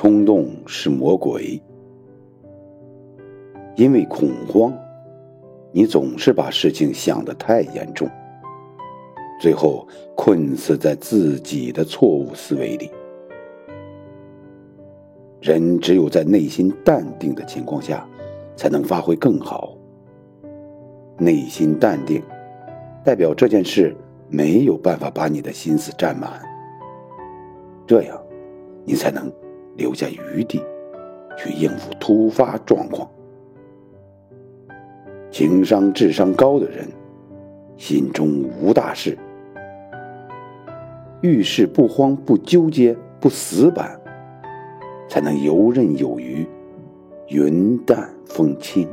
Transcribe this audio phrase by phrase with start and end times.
[0.00, 1.60] 冲动是魔鬼，
[3.74, 4.72] 因为恐慌，
[5.72, 8.08] 你总是把事情想得太严重，
[9.40, 9.84] 最后
[10.14, 12.88] 困死在自己的错误思维里。
[15.40, 18.08] 人只有在内心淡定的情况下，
[18.54, 19.76] 才能发挥更好。
[21.18, 22.22] 内心淡定，
[23.04, 23.92] 代表这件事
[24.28, 26.40] 没有办法把你的心思占满，
[27.84, 28.16] 这样，
[28.84, 29.28] 你才能
[29.78, 30.62] 留下余地，
[31.38, 33.08] 去应付突发状况。
[35.30, 36.86] 情商、智商高的人，
[37.76, 39.16] 心中无大事，
[41.22, 43.98] 遇事不慌、不纠结、不死板。
[45.08, 46.46] 才能游刃有余，
[47.28, 48.86] 云淡风轻。